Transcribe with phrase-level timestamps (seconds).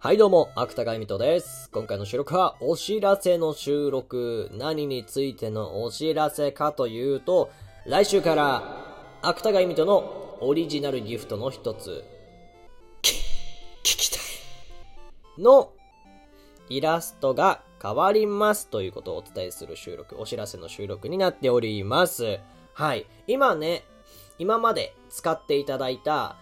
[0.00, 1.68] はいどうも、芥川美斗です。
[1.72, 4.48] 今回の収録はお知らせの収録。
[4.52, 7.50] 何についてのお知らせかというと、
[7.84, 12.04] 来週から芥川美斗のオリジナルギフトの一つ、
[13.02, 13.10] 聞
[13.82, 15.72] きたいの
[16.68, 22.38] イラストが変わりますということをお伝えする収録、お知らせの収録になっております。
[22.72, 23.04] はい。
[23.26, 23.82] 今ね、
[24.38, 26.36] 今まで使っていただいた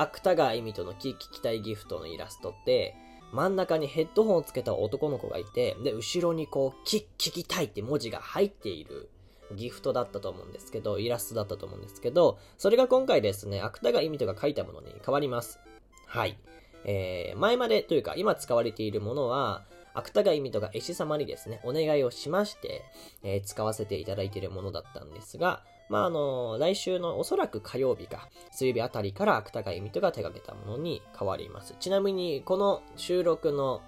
[0.00, 2.96] 芥川恵美との聞きたいギフトのイラストって、
[3.32, 9.10] 真ん中にヘッドホンをつけた男の子がいて、で、後ろにこう、聞聞きたいって文字が入っている
[9.54, 15.60] ギフトだったと思うんですけど、イラストだったと思うんですけど、それが今回ですね、芥川恵美とが書いたものに変わります。
[16.06, 16.38] はい。
[16.84, 22.82] えー、前までというか、今使われているものは、芥川恵美とが絵師様にですね、お願いをしまして、
[23.22, 31.74] えー使わせていただいているものだったんですが、まあ、あの来週のおそらく火曜日か、水曜日あたりから芥川恵美とが手掛けたものに変わります。
[31.80, 33.80] ちなみに、この収録の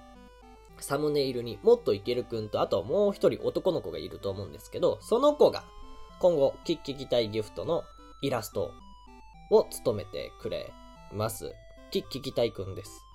[0.78, 5.64] サムネイルにもっといけるくんと、あともう一人男の子がいると思うんですけど、その子が
[6.20, 7.84] 今後、キッキきたいギフトの
[8.22, 8.72] イラスト
[9.50, 10.72] を務めてくれ
[11.12, 11.54] ます。
[11.90, 13.06] キッキきたいくんです。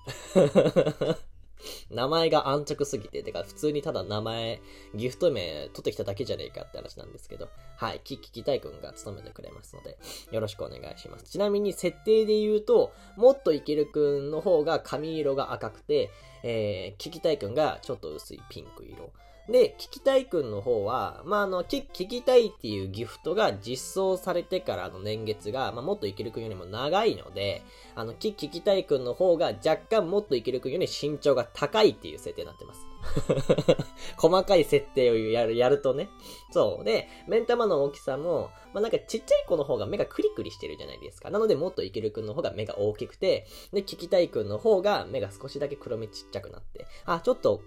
[1.90, 4.60] 名前が安直すぎて、てか普通にただ名前、
[4.94, 9.98] ギフト名取ってきただけじゃねえかって話なんですけど、はい、キッキきたいくんが務めてくれますので、
[10.30, 11.24] よろしくお願いします。
[11.24, 16.10] ちなみに設定で言うと、もっといけるくんの方が髪色が赤くて、
[16.42, 19.10] えー、キキタイくんがちょっと薄いピンク色。
[19.48, 27.62] で、キキタイくんの方は、まあ、あの、キキキタイっていうギフトが実装されてからの年月が、まあ、もっといけるくんよりも長いので、
[27.94, 32.86] あの、キキキタイくんの方が若干もっといけるくんより身長が高いっていう設定になってます。
[34.18, 36.08] 細かい設定をやる、やるとね。
[36.50, 36.84] そう。
[36.84, 41.30] で、目ん玉の大きさも、まあ、なんかちっちゃい子の方が目がクリクリしてるじゃないですか。
[41.30, 47.60] なので、もっといけるくんの方が目が大きくて、で、聞きたいくんの方が目が少しだけ黒目ちっちゃくなって、あ、ちょっと、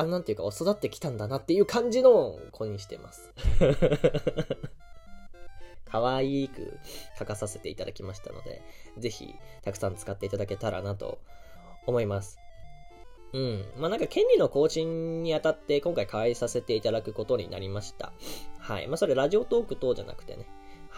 [0.00, 3.32] あ、なんていうか、育ってきたんだなっていう感じの子にしてます。
[5.84, 6.78] 可愛く
[7.18, 8.62] 書かさせていただきましたので、
[8.98, 11.18] ぜひ、たくさん使っていただけたらなと
[11.86, 12.38] 思います。
[13.32, 13.64] うん。
[13.76, 18.12] まあ、なんか、権利の更新にあたって、今回開させていただくことになりました。
[18.58, 18.88] はい。
[18.88, 20.46] まあ、それ、ラジオトーク等じゃなくてね。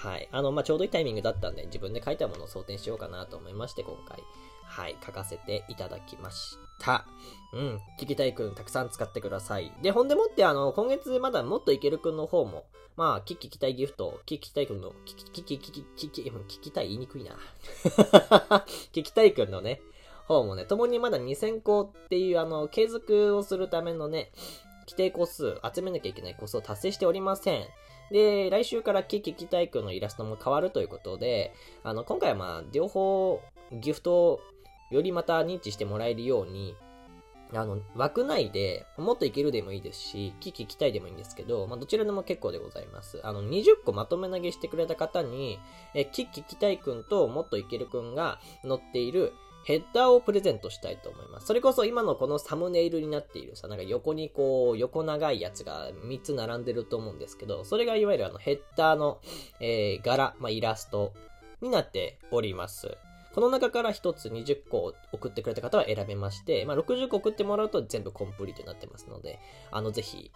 [0.02, 0.28] はい。
[0.32, 4.24] あの、まあ、ちょうどいいタイミングだったんで、自分で書いたものを装填しようかなと思いまして、今回、
[4.64, 7.06] はい、書かせていただきました。
[7.52, 7.80] うん。
[8.00, 9.72] 聞きたいくん、たくさん使ってください。
[9.80, 12.64] で、ほんでもって、あの、今月まだもっといけるくんの方も、
[12.96, 17.36] まあ、聞きたいギフト、聞きたいくんの、聞き、聞き、聞き、聞き、聞きたい言いにくいな。
[18.92, 19.80] 聞きたいくんのね、
[20.26, 24.32] 方もね、共にまだ2000個っていう、あの、継続をするためのね、
[24.86, 27.66] 規定個数、集めなきゃいけない個数を達成しておりません。
[28.12, 33.40] で、来週からキキキタイクのイラストも変わるということで、あの、今回はまあ、両方、
[33.72, 34.40] ギフトを
[34.90, 36.76] よりまた認知してもらえるように、
[37.54, 43.20] あの、枠内で、もっといけるでもいいですし、キキきたいでもいいんですけど、まあ、どちらでも結構でございます。
[43.24, 45.58] あの、20個まとめ投げしてくれた方に、
[45.94, 49.32] え、キキきたいくんともっといけるくんが載っている、
[49.64, 51.46] ヘッダーをプレゼントしたいと思います。
[51.46, 59.20] それこそ今のこのサムネイルになっているさ、なんか横にこう、横長いやつが3つ並んでると思うんですけど、それがいわゆるあのヘッダーの、
[59.60, 61.12] えー、柄、まあ、イラスト
[61.60, 62.96] になっております。
[63.34, 69.38] この中から1つ20個送ってくれた方は選べまして、まあ、60個送ってもらうと全部コンプリートになってますので、
[69.70, 70.30] あの、ぜひ、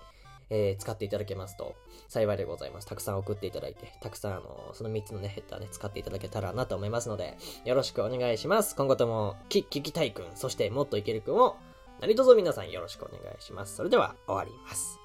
[0.51, 1.75] えー使っていただけますと
[2.09, 2.87] 幸いでございます。
[2.87, 8.77] たくさん送っていただいて、たくさんあの、その3つのね、ヘッダーね、使っていただけたらなと思いますので、よろしくお願いします。
[8.77, 11.57] 今後とも、き、聞きたいくん、そしてもっといけるくんを、
[12.01, 13.77] 何卒皆さんよろしくお願いします。
[13.77, 14.99] それでは、終わります。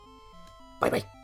[0.79, 1.20] バイバイ